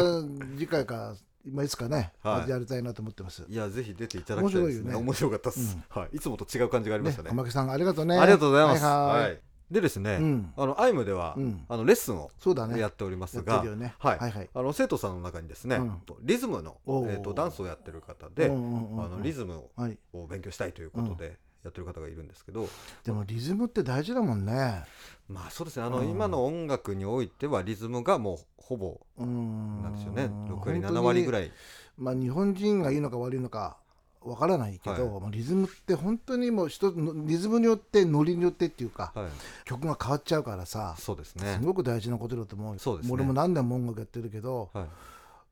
[0.56, 2.48] 次回から今いつかね、はい。
[2.48, 3.44] やりたいなと思ってます。
[3.48, 4.82] いやぜひ出ていただきたいですね。
[4.82, 4.94] 面白いよね。
[4.94, 7.30] 面白かったです、はい、いつもと違う感じがありましたね。
[7.30, 8.16] 小牧さんありがとうね。
[8.16, 10.52] ありがとうございます、はいでですね、うん。
[10.56, 11.64] あのアイムでは、うん。
[11.68, 12.78] あのレッスンをそうだね。
[12.78, 13.94] やっておりますやが、ね。
[13.98, 14.18] はい。
[14.18, 14.50] はいはい。
[14.54, 16.02] あの生徒さんの中にですね、うん。
[16.20, 19.98] リズムの、えー、とダンスをやってる方で、あのリズムをはい。
[20.12, 22.68] を勉強したいということでやってる方がいるんですけど、
[23.02, 24.84] でもリズムって大事だもんね。
[25.28, 25.86] まあそうですね。
[25.86, 26.10] あの、うん。
[26.10, 29.82] 今の音楽においてはリズムがもうほぼうん。
[29.82, 30.24] なんですよね。
[30.24, 31.50] 6割7本当に割ぐらい。
[31.96, 33.78] まあ日本人がいいのか悪いのか
[34.24, 35.20] わからないけど、はい。
[35.20, 39.26] まあリズムって本当にもう一つのリズムによってノリによってっていうか、はい。
[39.64, 41.58] 曲が変わっちゃうからさそうですね。
[41.60, 43.12] すごく大事なことだと思うそうですね。
[43.12, 44.84] 俺も何年も音楽やってるけど、はい。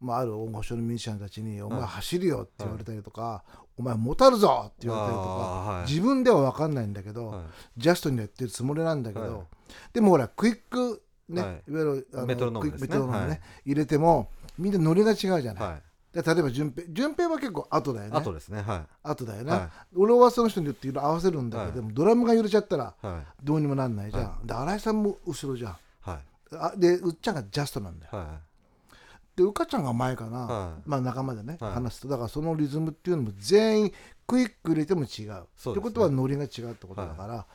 [0.00, 3.44] まあ、ある大御所のミュージシャンたちに「お前はい走るよ」って言われたりとか
[3.76, 7.42] 「お前もたるぞ!」って言われたりとか、自分では分かんないんだけど、はい。
[7.76, 9.46] ジャストにやってるつもりなんだけど、はい。
[9.92, 11.50] でもほらクイックね、はい。
[11.50, 13.42] い、わゆるあのメトロノームね。
[13.64, 18.16] 入れてもみんなノリが違うじゃないで例えば順平順平は結構後だよね。
[18.16, 21.75] あとですねは後だよね、は俺はその人によって色々合わせるんだけど、はい。
[21.75, 22.94] でもドラムが揺れちゃったら
[23.42, 25.77] どうにもなんないじゃん、はで新井さんも後ろじゃん。
[26.01, 26.18] はい。
[26.57, 28.11] あでうっちゃんがジャストなんだよ。
[28.12, 28.40] は
[29.37, 30.83] でうかちゃんが前かな、はい。
[30.85, 31.73] まあ仲間でね、はい。
[31.73, 32.09] 話すと。
[32.09, 33.92] だからそのリズムっていうのも全員
[34.27, 35.42] クイック入れても違う。
[35.42, 37.46] ってことはノリが違うってことだから、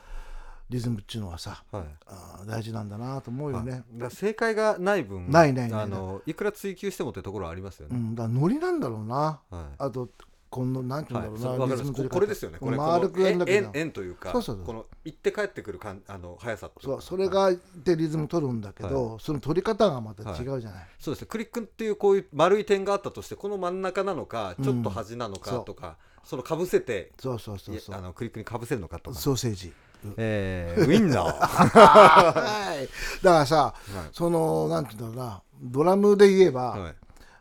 [0.68, 1.86] リズムっていうのはさいはい。
[2.06, 9.40] あー大事なんだなと思うよね、はいだ正解がない分ないないないあのいくら追求してもってところはありますよね、うん、だノリなんだろうな。
[9.50, 9.74] はい。
[9.78, 10.08] あと
[10.48, 12.02] このなんていうんだろうな、はい。
[12.02, 12.58] リこれですよね。
[12.58, 17.52] これ丸くやるんだけどこの円円というかそうそうこの行って帰ってくるかんあの速さとそうそれが
[17.84, 21.28] でリズム取るんだけど、その取り方がまた違うじゃない、そうですね。
[21.28, 29.72] クリックっていうこういう丸い点があったとしてこの真ん中なのかちょっと端なのかとか、そのかぶせてそうそうそうそいやあうのクリックにかぶせるのかとか、ソーセージ
[30.16, 31.22] えー、ウィンナー。
[31.24, 32.88] はい。
[33.22, 34.08] だからさ、はい。
[34.12, 35.42] そのなんていうんだろうな。
[35.62, 36.94] ドラムで言えば、はい。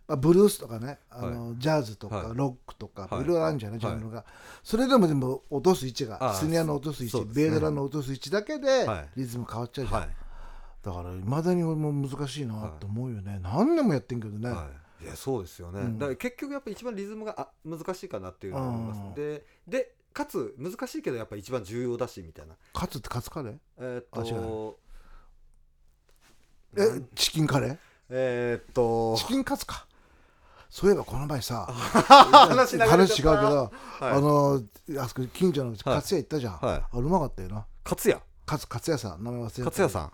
[0.07, 2.27] まあ、ブルースとかねあの、ジャズとか、はい。
[2.35, 3.23] ロックとか、はい。
[3.23, 3.79] いろいろあるんじゃない？
[3.79, 4.23] ジャンルが、
[4.63, 9.09] それでも全部落とす位置あがスネアの落とす位置、ベードラの落とす位置だけではい。
[9.17, 10.09] リズム変わっちゃうじゃん、はい。
[10.83, 14.67] だからいまだに俺も難しいなと思うよね、何年もやってんけどね、は
[15.01, 15.97] い、いやそうですよね、うん。
[15.97, 22.55] だから結局やっぱ一番リズムがあ難しいかなっていうのは思います、うんででかつ難しいけどやっぱ一番重要だしみたいな。
[22.73, 23.57] カツってカツカレー？
[23.79, 24.79] えーっと
[26.77, 27.77] えチキンカレー？
[28.09, 29.85] えーっとチキンカツか。
[30.69, 34.03] そういえばこの前さ 話話違うけど、はい。
[34.11, 34.61] あの
[34.99, 36.77] あそこ近所のはいカツ屋行ったじゃん、はい。
[36.77, 37.65] あうまかったよな。
[37.83, 39.23] 勝也カツカツ屋さん。
[39.23, 40.11] 名前忘れた勝也さん？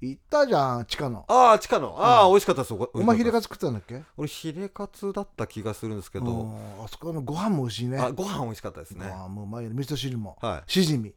[0.00, 1.24] 行ったじゃん地下の。
[1.28, 1.96] ああ地下の。
[1.98, 4.02] ああ、美味しかったですおお前ヒレカツツ食ったんだっけ？
[4.16, 7.98] 俺ヒレカツだった気がするんですけど、うんあそこのご飯も美味しいね。
[7.98, 9.06] あご飯美味しかったですね。
[9.06, 10.70] あもう前味噌汁も、はい。
[10.70, 11.14] しじみ。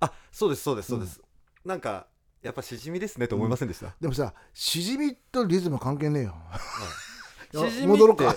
[0.00, 1.20] あそうですそうですそうです、
[1.64, 2.06] なんか
[2.42, 6.34] やっぱしじみですねと思いませんでした、でもさしじみとリズム関係ねえよ。
[7.52, 7.56] い。
[7.56, 8.34] や しじみって戻ろうか。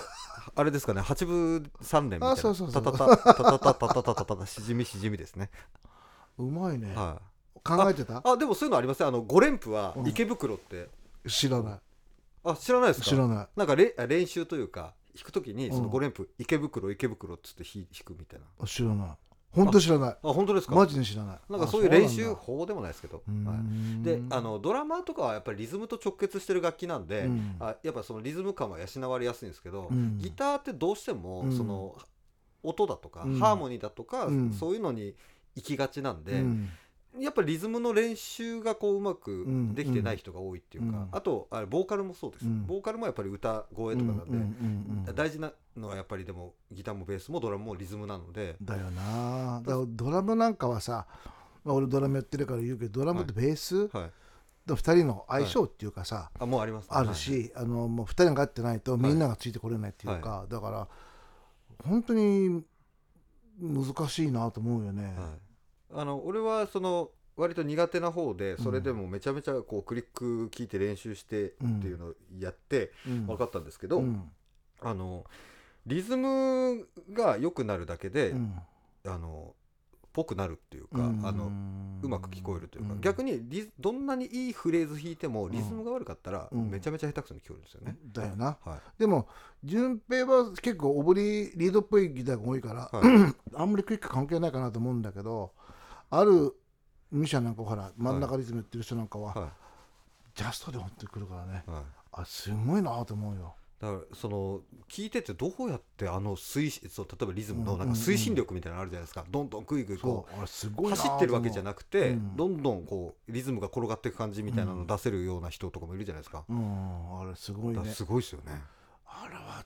[0.54, 1.00] あれですかね？
[1.00, 2.30] 八分三連みたいな。
[2.32, 5.50] あそうそうそうタタタタタタタタタタタタしじみしじみですね
[6.36, 7.31] うまいね、はい
[7.64, 8.22] 考えてた？
[8.24, 10.08] あでもそういうのありますよあの5連符はうん。
[10.08, 10.88] 池袋って、
[11.28, 11.80] 知らない。
[12.44, 13.06] あ知らないですか？
[13.06, 13.48] 知らない。
[13.56, 18.46] なんかれあ練習というか弾くときにそのうん5連符池袋池袋っつって弾弾くみたいな。
[18.60, 19.08] あ知らない。
[19.52, 20.16] 本当知らない。
[20.22, 20.74] あ本当ですか？
[20.74, 21.38] マジで知らない。
[21.50, 27.56] なんかそういう練習法でもないですけど、はい、んであのドラマーとかはやっぱりリズムと直結してる楽器なんで、うん。
[27.60, 30.16] あやっぱそのリズム感は養われやすいんですけど、うん。
[30.18, 31.56] ギターってどうしてもうん。
[31.56, 31.94] その
[32.62, 33.38] 音だとか、うん。
[33.38, 34.52] ハーモニーだとか、うん。
[34.52, 35.14] そういうのに
[35.54, 36.68] 行きがちなんで、うん
[37.18, 39.44] やっぱりリズムの練習がこううまく
[39.74, 42.66] できてない人が多いっていうか、うんあとあれボーカルもそうです、うん。
[42.66, 49.60] ボーカルもやっぱり歌声とかなんで、大事なのはやっぱりでもギターもベースもドラムもリズムなので、だよな。
[49.64, 51.06] だドラムなんかはさ、
[51.64, 54.10] まあ、俺ドラムやってるから言うけどドラムとベース、はい、
[54.66, 60.88] と2人の相性っていうかさ、あもうありますね、あるし、あのもう2人が合ってないとみんながついてこれないっていうか、だから
[61.84, 62.64] 本当に
[63.60, 65.14] 難しいなと思うよね。
[65.94, 71.50] あの俺はその割と苦手な方でそれでもめちゃめちゃこうクリック聞いて練習してっ
[71.80, 73.26] ていうのをやってうん。
[73.26, 74.30] 分かったんですけど、うん。
[74.80, 75.24] あの
[75.86, 78.54] リズムが良くなるだけで、うん。
[79.06, 79.54] あの
[80.12, 81.26] ぽくなるっていうか、うん。
[81.26, 81.50] あの
[82.02, 83.00] うまく聞こえるというか、うん。
[83.00, 86.70] 逆にリズどんなにいいフレーズ弾いてもリズムが悪かったら、うん。
[86.70, 87.96] めちゃめちゃ下手くそに聞こえるんですよね。
[88.12, 88.58] だよな。
[88.62, 89.26] はでも
[89.64, 93.34] 順平は結構オブリリードっぽいギターが多いから、い、はい。
[93.56, 95.52] あんまりクイック関係ないかなと思うんだけど
[96.14, 96.54] ある
[97.10, 99.50] ミシャンなんかほら真ん中リズムやってる人なんかは、は
[100.34, 101.64] ジャストで持ってくるからね。
[101.66, 101.82] いはい。
[102.12, 103.54] あすごいなと思うよ。
[103.80, 107.78] だからその聞いててどうやってあの推進そう例えばリズムのうん。
[107.78, 112.36] なんか推進力みたいなのあるじゃないですか、どんどんグイグイそこうあれすごういな走ってるわけじゃなくて、うん。
[112.36, 117.20] どんどんこうリズムが転がっていく感じみたいなのを出せるような人とかもいるじゃないですか、うん。
[117.20, 117.84] あれすごいね。
[117.88, 118.60] すごいですよね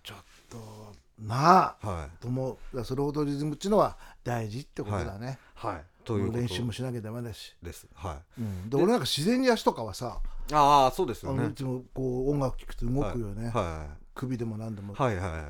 [0.03, 0.19] ちょっ
[0.51, 5.67] となあはと思うだからそれほどリズムっていうのは大事ってことだね、い。
[5.67, 5.85] はい。
[6.05, 7.87] という練習もしなきゃダメだし、です。
[7.95, 8.41] はい。
[8.41, 10.21] うん、で俺なんか自然に足とかはさ
[10.53, 11.45] ああそうですあよね。
[11.45, 14.07] のいつもこう音楽聴くと動くよね、はい。
[14.15, 15.43] 首でも何でも、はいはいはい。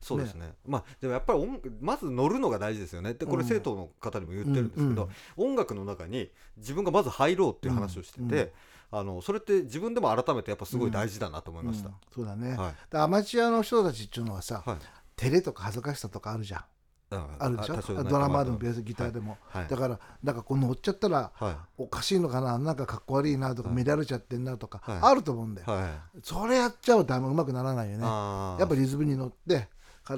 [0.00, 0.52] そうですね。
[0.66, 3.14] まあでもやっぱり音まず乗るのが大事ですよね。
[3.14, 3.48] でこれうん。
[3.48, 8.50] 生徒の方にも言ってるんですけど、うん音楽の中に自分がまず入ろうっていう話をしてて、うんうん
[8.92, 11.94] あのそれって自分でも改めてやっぱすごい大事だなと思いました、うん。
[12.14, 12.74] そうだね、はい。
[12.92, 14.76] でアマチュアの人たちっていうのはさ、はい。
[15.16, 16.64] 照れとか恥ずかしさとかあるじゃん。
[17.10, 18.04] あるでしょ？
[18.04, 19.66] ドラマーでもまベースギターでも、はい。
[19.68, 21.56] だからなんかこう乗っちゃったらはい。
[21.76, 22.58] おかしいのかな？
[22.58, 23.84] なんかかっこ悪いなとか、はい。
[23.84, 24.98] 乱れちゃってんなとか、はい。
[25.02, 26.20] あると思うんだよ、はい。
[26.22, 28.04] それやっちゃうとあんまうまくならないよね。
[28.04, 29.68] やっぱリズムに乗ってか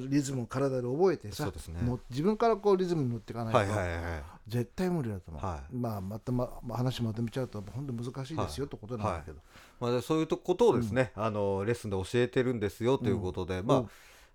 [0.09, 1.81] リズムを体で覚えてさそうですね。
[1.83, 5.75] の自分からこうリズムに乗っていかないと、はいはいはい絶対無理だと思う、はい。
[5.75, 9.39] まあまたまま話まとめちゃうと本当難しいですよってことなんだけど、
[9.81, 13.87] まあ、でそういうとことをですね、あのレッスンで教えてるんですよということで、ま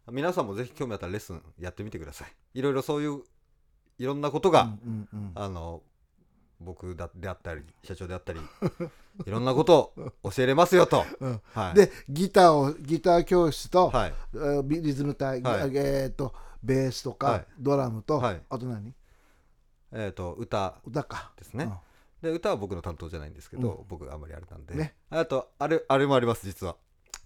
[0.08, 2.32] あ、皆さんもぜひ興味あったらレッスンやってみてください。
[2.56, 3.22] いろいろそういう
[4.00, 5.32] いろんなことが、うんうんうん。
[5.36, 5.84] あの
[6.60, 8.40] 僕だであったり社長であったり
[9.26, 9.94] いろんなこと
[10.24, 11.42] を教えれますよと、うん。
[11.54, 14.14] はい、でギターをギター教室と、はい。
[14.66, 15.72] リズム隊、はい。
[15.76, 17.46] えー、とベースとか、はい。
[17.60, 18.42] ドラムと、はい。
[18.50, 18.94] あと何？
[19.92, 20.76] えー、と歌。
[20.86, 21.32] 歌か。
[21.38, 21.72] ですね、
[22.22, 24.96] で歌は僕の担当じゃないんですけど、僕があんまりあれなんで、ね。
[25.10, 26.76] あとあれあれもあります実は。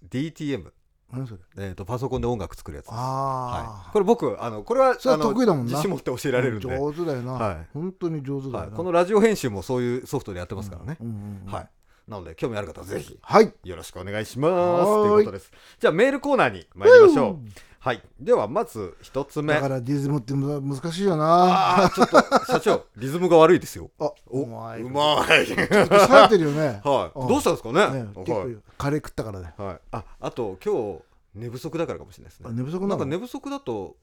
[0.10, 0.74] DTM、うん、
[1.13, 1.39] 何それ？
[1.58, 5.71] えー、とパソコンで音楽作るやつあはい、あ、これ僕あのこれはそれは得意だもんな。
[5.71, 7.67] 自信持って教えられるんで、上手だよな、はい。
[7.73, 11.54] 本当に上手だよな、はい、このラジオ編集もそういうソフトでやってますからね、うんうんうん。
[11.54, 11.69] はい。
[12.08, 13.54] なので興味ある方はぜひはい。
[13.63, 14.54] よろしくお願いします。
[14.86, 15.52] ということです。
[15.80, 17.39] じゃあメールコーナーに参りましょう
[17.84, 18.02] はい。
[18.17, 19.54] ではまず一つ目。
[19.54, 21.84] だからリズムってむ難しいよな。
[21.84, 23.91] あーちょっと社長リズムが悪いですよ。
[24.00, 25.46] あおうまいうまい。
[25.46, 26.80] 冴えてるよね。
[26.86, 27.19] はい。
[27.19, 27.28] うん。
[27.28, 28.04] どうしたんですかね？
[28.04, 29.54] ね結構カレー食ったからね。
[29.58, 31.02] はい、はい、ああと今日
[31.36, 32.46] 寝不足だからかもしれないですね。
[32.50, 33.98] あ寝不足なんか寝不足だと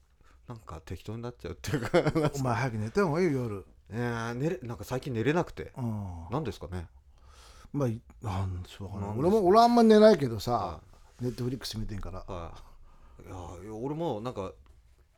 [0.47, 3.65] なんか適当になっちゃうっていうかお前早く寝た方がいいよ夜。
[3.91, 5.71] いやー寝れなんか最近寝れなくて。
[5.75, 6.25] うん。
[6.29, 6.85] なんですかね？
[7.73, 10.81] まあいなんでしょうかねな俺も俺はあんま寝ないけどさは
[11.19, 12.19] ネットフリックス見てんから。
[12.27, 12.51] は
[13.25, 14.51] いいや俺もなんか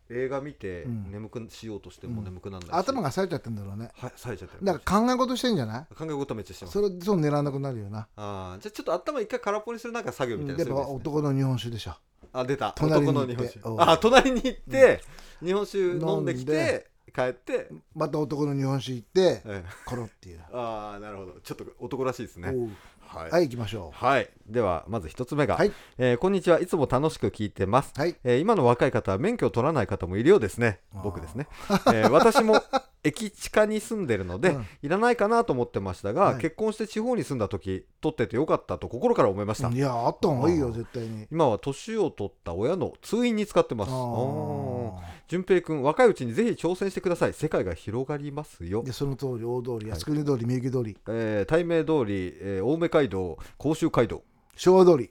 [0.10, 1.12] 映画見てうん。
[1.12, 3.90] 眠くしようとしても眠くならないし、頭が冴えちゃってんだろうね。
[3.96, 5.96] はい冴えちゃってるだから考え事してんじゃない？
[5.96, 6.74] 考え事めっちゃしてます。
[6.74, 8.08] それそう寝らなくなるよな。
[8.16, 11.96] あーじゃあちょっと頭一回空っぽにするなんか作業みたいなやっ男の日本酒でしょ。
[12.34, 12.74] あ出た。
[12.76, 13.36] 隣に男行って。
[13.36, 13.92] の日本酒。
[13.92, 15.02] あ隣に行って、
[15.44, 19.64] 日本酒飲んできて帰って、また男の日本酒行ってええ。
[19.86, 20.42] コロっていう。
[20.52, 21.34] ああなるほど。
[21.42, 22.54] ちょっと男らしいですね
[23.14, 23.32] はい。
[23.32, 25.72] はい行きましょはい、ではまず一つ目が、はい。
[25.98, 26.60] えーこんにちは。
[26.60, 28.16] いつも楽しく聞いてます、うはい。
[28.24, 30.80] えー今の若い方は免許を取らない方もいるようですね。
[31.04, 31.48] 僕ですね、
[31.88, 32.62] えー私も
[33.04, 34.66] 駅地下に住んでるので、うん。
[34.82, 36.42] いらないかなと思ってましたが、はい。
[36.42, 41.28] 結婚して地方に住んだ時取っててよかったと心から思いました、いやあった方がいいよ絶対に。
[41.32, 43.92] 今は年を取った親の通院に使ってます。
[43.92, 47.34] あおーー順平君若いうちにぜひ挑戦してください。
[47.34, 48.84] 世界が広がりますよ。
[48.84, 50.98] でその通り大通り靖国通りみゆき通り。
[51.08, 54.24] えー、対名通り、えー青梅街道甲州街道。
[54.56, 55.10] 昭和通り。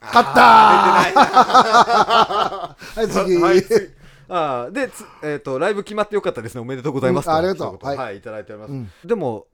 [0.00, 0.40] 勝った
[2.74, 3.36] はい次。
[3.36, 3.88] はい、次
[4.28, 6.60] あーでつ、えー、とライブ決まってよかったですね。
[6.60, 7.76] おめでとうございます、うんありがとう。
[7.76, 8.14] 一言は、はい。
[8.16, 8.90] い、いただいております、うん。
[9.04, 9.46] でも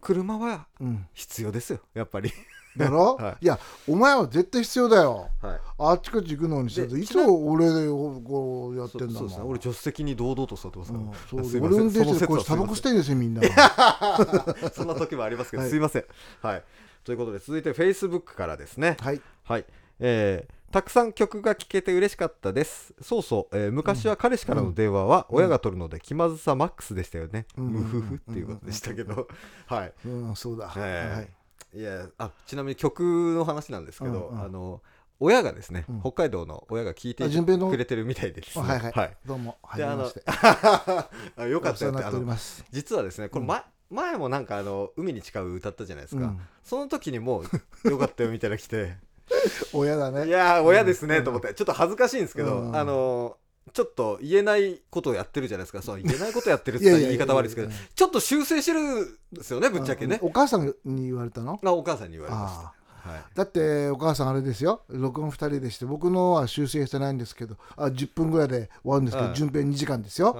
[0.00, 1.06] 車はうん。
[1.12, 2.32] 必要ですよやっぱり。
[2.76, 3.16] だろ？
[3.20, 3.44] はい。
[3.44, 5.28] いやお前は絶対必要だよ。
[5.42, 5.60] はい。
[5.78, 9.44] あっちこっち行くのにさいつ俺でこうやってんだもそうそうですね。
[9.44, 11.12] 俺助手席に堂々と座ってますから、うん
[11.50, 13.42] そ 俺運転手でタバコしてんですよみんな。
[14.72, 16.04] そんな時もありますけど、はいすいません。
[16.42, 16.64] はい。
[17.04, 18.96] ということで続いて Facebook からですね。
[19.00, 19.20] はい。
[19.44, 19.64] はい、
[19.98, 22.94] えーたくさん曲が聴けて嬉しかったです。
[23.00, 27.68] そうそう、えー昔は彼氏からの電話は親が取るので気まずさマックスでしたよね、うん。
[27.68, 29.28] ムフフっていうことでしたけど、
[29.66, 29.92] はい。
[30.04, 30.70] うんそうだ。
[30.76, 31.26] え
[31.72, 31.82] はいい。
[31.82, 34.44] やあちなみに曲の話なんですけど、うんうん。
[34.44, 34.82] あの
[35.20, 36.00] 親がですね、うん。
[36.00, 38.64] 北海道の親が聞いてあ順平のくれてるみたいでですね。
[38.66, 38.92] あはい。
[38.92, 41.04] はいどうもはであのじめまし
[41.34, 41.40] て。
[41.40, 42.64] あよかったよお世話になっておりってあのます。
[42.70, 46.40] 実はですねこれ、ま前もなんかあの海に誓う歌ったじゃないですか、うん。
[46.62, 47.42] その時にも
[47.84, 48.98] うよかったよみたいなの来て
[49.72, 50.26] 親だね。
[50.26, 51.24] いやー親ですねうん。
[51.24, 51.54] と思って。
[51.54, 52.76] ちょっと恥ずかしいんですけど、うん。
[52.76, 53.34] あのー
[53.74, 55.82] ちょっと言えないことをやってるじゃないですか。
[55.82, 60.18] そう言えないことやってるって言い方悪いですけどちょっと修正してるんですよねぶっちゃけね。
[60.22, 61.60] うんお母さんに言われたの？
[61.62, 62.72] あお母さんに言われましあ
[63.04, 63.22] たはい。
[63.34, 64.80] だってお母さんあれですよ。
[64.88, 70.34] 録音2人でして僕のは修正してないんですけどあ10分ぐらいで終わるんですけどはい順平2時間ですよ。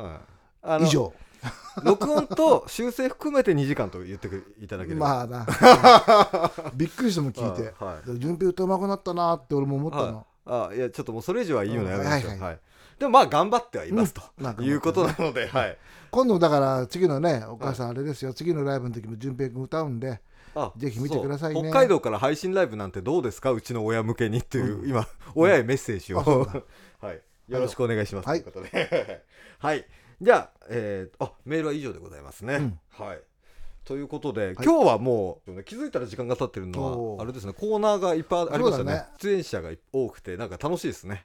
[0.81, 1.13] 以上
[1.85, 5.47] 録音と修正含めて2時間と言ってくいただければ、まあな。
[6.75, 7.75] びっくりしても聞いて。
[7.79, 8.19] はい。
[8.19, 10.27] 順平歌うまくなったなって俺も思ったの。
[10.47, 12.31] あいやちょっともうそれ以上はいいよね、うんやめましょう。
[12.31, 12.61] はいはいはい。
[12.99, 15.79] でもまあ頑張ってはいますと、うんまあいうことなので、はい。
[16.11, 18.33] 今度だから次のねお母さんあれですよ。
[18.33, 20.21] 次のライブの時も順平君歌うんで
[20.55, 21.61] あぜひ見てくださいね。
[21.61, 21.71] そう。
[21.71, 23.53] 北海道から配信ライブなんてどうですか？
[23.53, 26.63] うちの親向けにっていう、今親へメッセージを、あそうだ。
[27.07, 28.43] はい、よろしくお願いします、はい。
[28.43, 29.25] ということで。
[29.59, 29.87] はい
[30.21, 32.81] じゃあ,、えーあメールは以上でございますね、うん。
[32.91, 33.21] はい。
[33.85, 38.93] ということで、今日はもう気づいたら時間が経ってるのはあれですねコーナーがいっぱいありましたね。
[38.93, 39.07] ね。
[39.21, 41.25] 出演者が多くてなんか楽しいですね。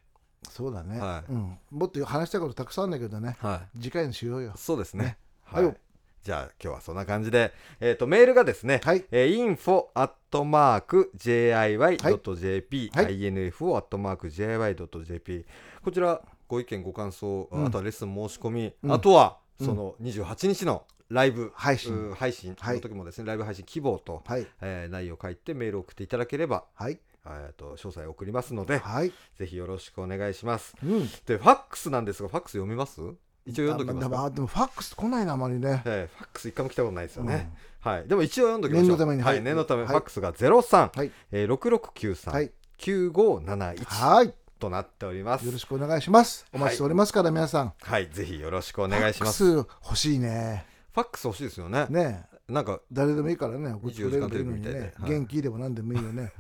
[0.49, 0.99] そうだね。
[0.99, 1.31] はい。
[1.31, 1.57] うん。
[1.71, 3.77] もっと話したいことたくさんあるんだけどねはい。
[3.81, 4.53] 次回にしようよ。
[4.55, 5.03] そうですね。
[5.03, 5.17] ね。
[5.43, 5.77] はい、はい
[6.23, 7.51] じゃあ今日はそんな感じで、
[7.81, 9.03] えー、とメールがですね、はい。
[9.11, 13.19] えー、info アットマーク JIY.jp、はい。
[13.19, 15.45] info アットマーク JIY.jp
[15.83, 17.65] こちらご意見ご感想、うん。
[17.65, 18.91] あとはレッスン申し込み、うん。
[18.91, 19.67] あとはうん。
[19.67, 21.93] その28日のライブ、配信。
[21.93, 22.55] うー配信。
[22.59, 22.75] はい。
[22.77, 24.47] の時もですね、ライブ配信希望と、はい。
[24.61, 26.99] えー内容を書いてメールを送っていただければ、はい。
[27.25, 29.13] えー、と詳細を送りますので、はい。
[29.37, 30.75] ぜひよろしくお願いします。
[30.83, 31.07] うん。
[31.25, 33.01] でファックスなんですがファックス読みます？
[33.45, 35.81] 一応読んどきますでもファックス来ないなあまりね。
[35.85, 37.51] えーファックス一回も来たことないですよね、
[37.81, 38.87] はい、でも一応読んどきましょう。
[38.87, 39.37] 念のためには、はい。
[39.39, 39.89] い念のため、はい。
[39.89, 41.11] ファックスが03、はい。
[41.31, 42.51] えー、6693、はい。
[42.79, 45.45] 9571はいとなっております。
[45.45, 46.45] よろしくお願いします。
[46.53, 47.73] お待ちしておりますから皆さん。
[47.81, 48.09] はい。
[48.09, 49.43] ぜひよろしくお願いします。
[49.43, 50.65] ファックス欲しいね。
[50.93, 51.85] ファックス欲しいですよね。
[51.89, 52.23] ね。
[52.47, 55.11] なんか誰でもいいからね送ってくれるのに24時間テレビみたいねではい。
[55.11, 56.31] 元気でも何でもいいよね。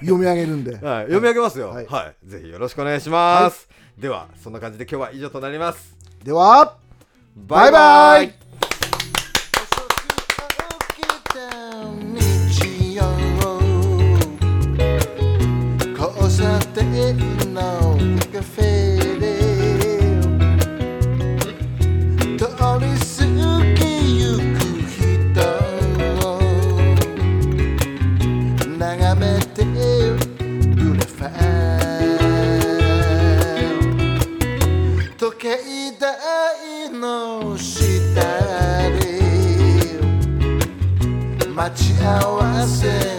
[0.00, 0.72] 読み上げるんで。
[0.84, 2.26] はい、読み上げますよ、ははい。
[2.26, 5.96] いぜひよろしくお願いします、ではそんな感じで今日は以上となります。
[6.24, 6.76] では
[7.36, 8.47] バイバイ
[42.76, 43.17] 待